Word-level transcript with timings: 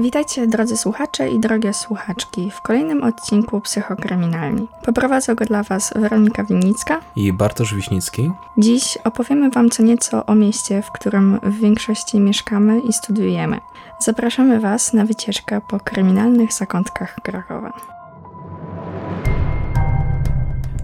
Witajcie 0.00 0.46
drodzy 0.46 0.76
słuchacze 0.76 1.30
i 1.30 1.40
drogie 1.40 1.74
słuchaczki 1.74 2.50
w 2.50 2.60
kolejnym 2.60 3.02
odcinku 3.02 3.60
Psychokryminalni. 3.60 4.66
Poprowadzę 4.84 5.34
go 5.34 5.44
dla 5.44 5.62
Was 5.62 5.92
Weronika 5.96 6.44
Winnicka 6.44 7.00
i 7.16 7.32
Bartosz 7.32 7.74
Wiśnicki. 7.74 8.30
Dziś 8.58 8.98
opowiemy 9.04 9.50
Wam 9.50 9.70
co 9.70 9.82
nieco 9.82 10.26
o 10.26 10.34
mieście, 10.34 10.82
w 10.82 10.90
którym 10.90 11.40
w 11.42 11.60
większości 11.60 12.20
mieszkamy 12.20 12.80
i 12.80 12.92
studiujemy. 12.92 13.60
Zapraszamy 14.00 14.60
Was 14.60 14.92
na 14.92 15.04
wycieczkę 15.04 15.60
po 15.68 15.80
kryminalnych 15.80 16.52
zakątkach 16.52 17.16
Krakowa. 17.22 17.72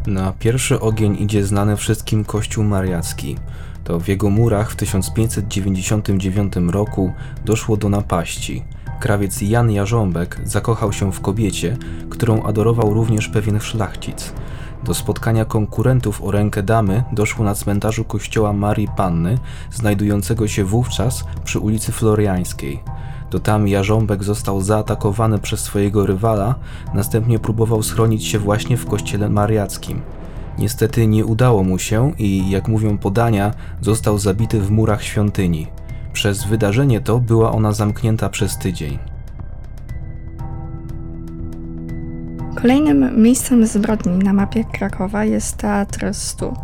Na 0.07 0.33
pierwszy 0.39 0.81
ogień 0.81 1.17
idzie 1.21 1.45
znany 1.45 1.77
wszystkim 1.77 2.25
Kościół 2.25 2.65
Mariacki. 2.65 3.37
To 3.85 4.01
w 4.01 4.09
jego 4.09 4.31
murach 4.31 4.71
w 4.71 4.77
1599 4.77 6.53
roku 6.71 7.13
doszło 7.45 7.77
do 7.77 7.89
napaści. 7.89 8.63
Krawiec 9.05 9.43
Jan 9.43 9.71
Jarząbek 9.71 10.41
zakochał 10.45 10.93
się 10.93 11.13
w 11.13 11.21
kobiecie, 11.21 11.77
którą 12.11 12.43
adorował 12.43 12.95
również 12.95 13.29
pewien 13.29 13.61
szlachcic. 13.61 14.33
Do 14.85 14.95
spotkania 14.95 15.45
konkurentów 15.45 16.23
o 16.23 16.31
rękę 16.31 16.63
damy 16.63 17.05
doszło 17.13 17.45
na 17.45 17.55
cmentarzu 17.55 18.05
kościoła 18.05 18.53
Marii 18.53 18.89
Panny, 18.97 19.39
znajdującego 19.73 20.49
się 20.49 20.65
wówczas 20.65 21.25
przy 21.45 21.59
ulicy 21.59 21.93
Floriańskiej. 21.93 22.81
To 23.31 23.39
tam 23.39 23.69
Jarząbek 23.69 24.25
został 24.25 24.61
zaatakowany 24.61 25.39
przez 25.39 25.61
swojego 25.61 26.07
rywala, 26.07 26.55
następnie 26.95 27.39
próbował 27.39 27.83
schronić 27.83 28.25
się 28.27 28.39
właśnie 28.39 28.77
w 28.77 28.87
kościele 28.87 29.29
mariackim. 29.29 30.01
Niestety 30.59 31.07
nie 31.07 31.25
udało 31.25 31.63
mu 31.63 31.79
się 31.79 32.13
i, 32.19 32.51
jak 32.51 32.69
mówią 32.69 32.99
podania, 32.99 33.55
został 33.81 34.19
zabity 34.19 34.61
w 34.61 34.71
murach 34.71 35.03
świątyni. 35.03 35.67
Przez 36.15 36.45
wydarzenie 36.45 37.01
to 37.01 37.19
była 37.19 37.53
ona 37.53 37.73
zamknięta 37.73 38.29
przez 38.29 38.59
tydzień. 38.59 38.99
Kolejnym 42.55 43.23
miejscem 43.23 43.67
zbrodni 43.67 44.19
na 44.19 44.33
mapie 44.33 44.65
Krakowa 44.65 45.25
jest 45.25 45.57
Teatr 45.57 46.15
Stu. 46.15 46.55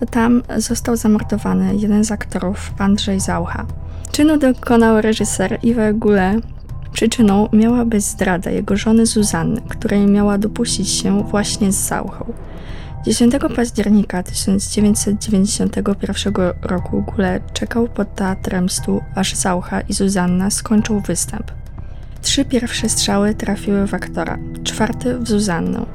To 0.00 0.06
tam 0.06 0.42
został 0.56 0.96
zamordowany 0.96 1.76
jeden 1.76 2.04
z 2.04 2.12
aktorów, 2.12 2.72
Andrzej 2.78 3.20
Zaucha. 3.20 3.66
Czynu 4.12 4.38
dokonał 4.38 5.00
reżyser 5.00 5.58
Yves 5.62 5.98
Goulet. 5.98 6.44
Przyczyną 6.92 7.48
miała 7.52 7.84
być 7.84 8.04
zdrada 8.04 8.50
jego 8.50 8.76
żony 8.76 9.06
Zuzanny, 9.06 9.60
której 9.68 10.06
miała 10.06 10.38
dopuścić 10.38 10.88
się 10.88 11.22
właśnie 11.22 11.72
z 11.72 11.88
Zauchą. 11.88 12.32
10 13.04 13.34
października 13.56 14.22
1991 14.22 16.34
roku 16.62 17.02
Gule 17.02 17.40
czekał 17.52 17.88
pod 17.88 18.14
teatrem 18.14 18.68
stu, 18.68 19.00
aż 19.14 19.34
Zaucha 19.34 19.80
i 19.80 19.92
Zuzanna 19.92 20.50
skończył 20.50 21.00
występ. 21.00 21.52
Trzy 22.22 22.44
pierwsze 22.44 22.88
strzały 22.88 23.34
trafiły 23.34 23.86
w 23.86 23.94
aktora, 23.94 24.38
czwarty 24.62 25.18
w 25.18 25.28
Zuzannę. 25.28 25.86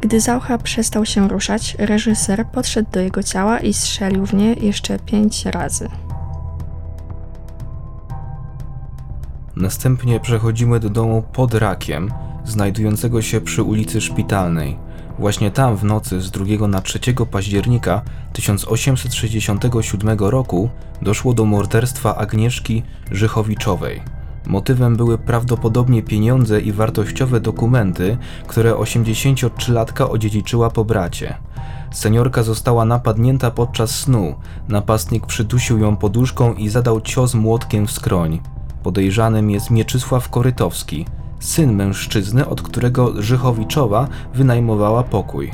Gdy 0.00 0.20
Zaucha 0.20 0.58
przestał 0.58 1.06
się 1.06 1.28
ruszać, 1.28 1.76
reżyser 1.78 2.46
podszedł 2.46 2.90
do 2.92 3.00
jego 3.00 3.22
ciała 3.22 3.58
i 3.58 3.72
strzelił 3.72 4.26
w 4.26 4.34
nie 4.34 4.52
jeszcze 4.52 4.98
pięć 4.98 5.44
razy. 5.44 5.88
Następnie 9.56 10.20
przechodzimy 10.20 10.80
do 10.80 10.90
domu 10.90 11.22
pod 11.32 11.54
Rakiem, 11.54 12.10
znajdującego 12.44 13.22
się 13.22 13.40
przy 13.40 13.62
ulicy 13.62 14.00
Szpitalnej. 14.00 14.85
Właśnie 15.18 15.50
tam 15.50 15.76
w 15.76 15.84
nocy 15.84 16.20
z 16.20 16.30
2 16.30 16.68
na 16.68 16.80
3 16.80 16.98
października 17.30 18.02
1867 18.32 20.18
roku 20.18 20.70
doszło 21.02 21.34
do 21.34 21.44
morderstwa 21.44 22.16
Agnieszki 22.16 22.82
Żychowiczowej. 23.10 24.02
Motywem 24.46 24.96
były 24.96 25.18
prawdopodobnie 25.18 26.02
pieniądze 26.02 26.60
i 26.60 26.72
wartościowe 26.72 27.40
dokumenty, 27.40 28.16
które 28.46 28.72
83-latka 28.72 30.10
odziedziczyła 30.10 30.70
po 30.70 30.84
bracie. 30.84 31.36
Seniorka 31.90 32.42
została 32.42 32.84
napadnięta 32.84 33.50
podczas 33.50 33.90
snu. 33.90 34.34
Napastnik 34.68 35.26
przydusił 35.26 35.78
ją 35.78 35.96
poduszką 35.96 36.54
i 36.54 36.68
zadał 36.68 37.00
cios 37.00 37.34
młotkiem 37.34 37.86
w 37.86 37.90
skroń. 37.90 38.40
Podejrzanym 38.82 39.50
jest 39.50 39.70
Mieczysław 39.70 40.28
Korytowski, 40.28 41.06
syn 41.40 41.72
mężczyzny, 41.72 42.46
od 42.46 42.62
którego 42.62 43.22
Żychowiczowa 43.22 44.08
wynajmowała 44.34 45.02
pokój. 45.02 45.50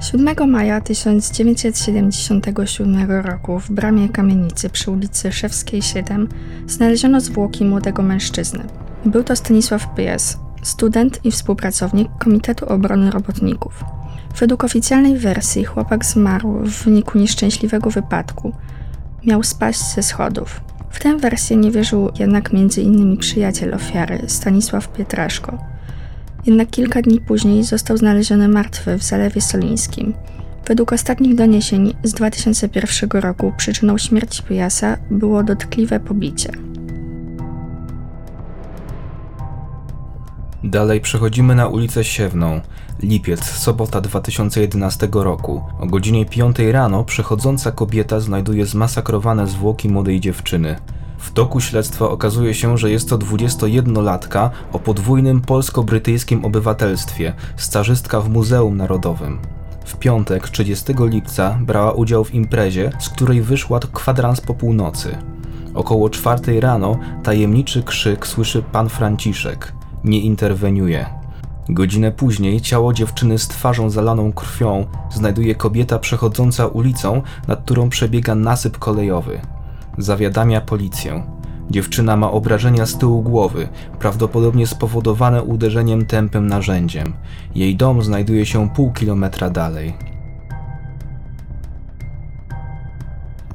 7 0.00 0.50
maja 0.50 0.80
1977 0.80 3.10
roku 3.10 3.60
w 3.60 3.70
bramie 3.70 4.08
kamienicy 4.08 4.70
przy 4.70 4.90
ulicy 4.90 5.32
Szewskiej 5.32 5.82
7 5.82 6.28
znaleziono 6.66 7.20
zwłoki 7.20 7.64
młodego 7.64 8.02
mężczyzny. 8.02 8.64
Był 9.04 9.24
to 9.24 9.36
Stanisław 9.36 9.88
Pyjas, 9.88 10.38
student 10.62 11.24
i 11.24 11.30
współpracownik 11.30 12.08
Komitetu 12.18 12.66
Obrony 12.66 13.10
Robotników. 13.10 13.84
Według 14.38 14.64
oficjalnej 14.64 15.18
wersji 15.18 15.64
chłopak 15.64 16.04
zmarł 16.04 16.52
w 16.52 16.84
wyniku 16.84 17.18
nieszczęśliwego 17.18 17.90
wypadku. 17.90 18.52
Miał 19.26 19.42
spaść 19.42 19.94
ze 19.94 20.02
schodów. 20.02 20.60
W 20.94 20.98
tę 20.98 21.16
wersję 21.16 21.56
nie 21.56 21.70
wierzył 21.70 22.10
jednak 22.18 22.50
m.in. 22.54 23.16
przyjaciel 23.16 23.74
ofiary, 23.74 24.18
Stanisław 24.26 24.92
Pietraszko. 24.92 25.58
Jednak 26.46 26.70
kilka 26.70 27.02
dni 27.02 27.20
później 27.20 27.62
został 27.62 27.96
znaleziony 27.96 28.48
martwy 28.48 28.98
w 28.98 29.02
Zalewie 29.02 29.40
Solińskim. 29.40 30.14
Według 30.66 30.92
ostatnich 30.92 31.34
doniesień 31.34 31.94
z 32.02 32.12
2001 32.12 33.10
roku 33.20 33.52
przyczyną 33.56 33.98
śmierci 33.98 34.42
Pijasa 34.42 34.96
było 35.10 35.42
dotkliwe 35.42 36.00
pobicie. 36.00 36.50
Dalej 40.64 41.00
przechodzimy 41.00 41.54
na 41.54 41.66
ulicę 41.66 42.04
Siewną. 42.04 42.60
Lipiec, 43.02 43.44
sobota 43.44 44.00
2011 44.00 45.08
roku. 45.12 45.62
O 45.80 45.86
godzinie 45.86 46.26
5 46.26 46.56
rano 46.58 47.04
przechodząca 47.04 47.72
kobieta 47.72 48.20
znajduje 48.20 48.66
zmasakrowane 48.66 49.46
zwłoki 49.46 49.88
młodej 49.88 50.20
dziewczyny. 50.20 50.76
W 51.18 51.32
toku 51.32 51.60
śledztwa 51.60 52.08
okazuje 52.08 52.54
się, 52.54 52.78
że 52.78 52.90
jest 52.90 53.08
to 53.08 53.18
21-latka 53.18 54.50
o 54.72 54.78
podwójnym 54.78 55.40
polsko-brytyjskim 55.40 56.44
obywatelstwie, 56.44 57.32
stażystka 57.56 58.20
w 58.20 58.28
Muzeum 58.28 58.76
Narodowym. 58.76 59.38
W 59.84 59.96
piątek, 59.96 60.48
30 60.48 60.94
lipca, 60.98 61.58
brała 61.60 61.92
udział 61.92 62.24
w 62.24 62.34
imprezie, 62.34 62.92
z 63.00 63.08
której 63.08 63.42
wyszła 63.42 63.80
kwadrans 63.92 64.40
po 64.40 64.54
północy. 64.54 65.16
Około 65.74 66.10
czwartej 66.10 66.60
rano 66.60 66.98
tajemniczy 67.22 67.82
krzyk 67.82 68.26
słyszy 68.26 68.62
pan 68.62 68.88
Franciszek. 68.88 69.72
Nie 70.04 70.20
interweniuje. 70.20 71.06
Godzinę 71.68 72.12
później 72.12 72.60
ciało 72.60 72.92
dziewczyny 72.92 73.38
z 73.38 73.48
twarzą 73.48 73.90
zalaną 73.90 74.32
krwią 74.32 74.86
znajduje 75.10 75.54
kobieta 75.54 75.98
przechodząca 75.98 76.66
ulicą, 76.66 77.22
nad 77.48 77.62
którą 77.62 77.88
przebiega 77.88 78.34
nasyp 78.34 78.78
kolejowy. 78.78 79.40
Zawiadamia 79.98 80.60
policję. 80.60 81.22
Dziewczyna 81.70 82.16
ma 82.16 82.30
obrażenia 82.30 82.86
z 82.86 82.98
tyłu 82.98 83.22
głowy, 83.22 83.68
prawdopodobnie 83.98 84.66
spowodowane 84.66 85.42
uderzeniem 85.42 86.06
tępym 86.06 86.46
narzędziem. 86.46 87.12
Jej 87.54 87.76
dom 87.76 88.02
znajduje 88.02 88.46
się 88.46 88.70
pół 88.70 88.92
kilometra 88.92 89.50
dalej. 89.50 89.94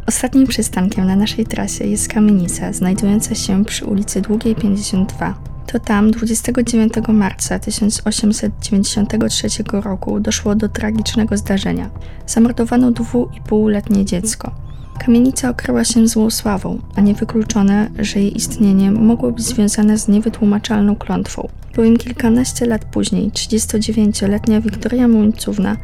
Ostatnim 0.08 0.48
przystankiem 0.48 1.08
na 1.08 1.16
naszej 1.16 1.46
trasie 1.46 1.86
jest 1.86 2.08
kamienica 2.08 2.74
znajdująca 2.74 3.36
się 3.36 3.66
przy 3.66 3.86
ulicy 3.86 4.22
Długiej 4.22 4.56
52. 4.56 5.49
To 5.72 5.80
tam 5.80 6.12
29 6.12 6.94
marca 7.08 7.60
1893 7.60 9.48
roku 9.72 10.20
doszło 10.20 10.56
do 10.56 10.70
tragicznego 10.70 11.38
zdarzenia. 11.38 11.90
Zamordowano 12.28 12.92
dwuipółletnie 12.92 14.06
dziecko. 14.06 14.52
Kamienica 15.00 15.50
okryła 15.50 15.86
się 15.86 16.08
złą 16.08 16.30
sławą, 16.30 16.80
a 16.96 17.02
niewykluczone, 17.02 17.90
że 18.00 18.20
jej 18.20 18.38
istnienie 18.38 18.92
mogło 18.92 19.32
być 19.32 19.46
związane 19.46 19.98
z 19.98 20.08
niewytłumaczalną 20.08 20.96
klątwą. 20.96 21.50
Bowiem 21.76 21.98
kilkanaście 21.98 22.66
lat 22.66 22.86
później 22.86 23.32
39-letnia 23.32 24.62
Wiktoria 24.62 25.08
Muńcówna, 25.08 25.78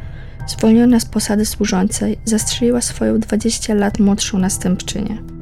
zwolniona 0.47 0.99
z 0.99 1.05
posady 1.05 1.45
służącej, 1.45 2.17
zastrzeliła 2.25 2.81
swoją 2.81 3.19
20 3.19 3.73
lat 3.73 3.99
młodszą 3.99 4.37
następczynię. 4.37 5.34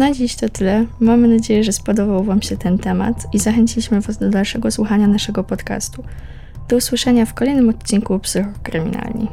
Na 0.00 0.12
dziś 0.12 0.36
to 0.36 0.48
tyle. 0.48 0.86
Mamy 1.00 1.28
nadzieję, 1.28 1.64
że 1.64 1.72
spodobał 1.72 2.24
Wam 2.24 2.42
się 2.42 2.56
ten 2.56 2.78
temat 2.78 3.26
i 3.32 3.38
zachęciliśmy 3.38 4.00
Was 4.00 4.18
do 4.18 4.30
dalszego 4.30 4.70
słuchania 4.70 5.06
naszego 5.06 5.44
podcastu. 5.44 6.04
Do 6.68 6.76
usłyszenia 6.76 7.26
w 7.26 7.34
kolejnym 7.34 7.68
odcinku 7.68 8.18
Psychokryminalni. 8.18 9.28